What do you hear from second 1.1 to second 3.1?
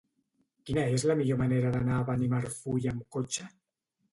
la millor manera d'anar a Benimarfull amb